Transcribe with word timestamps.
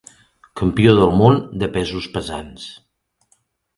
Campió 0.61 0.95
del 1.01 1.13
món 1.21 1.37
de 1.65 1.69
pesos 1.75 2.09
pesants. 2.17 2.67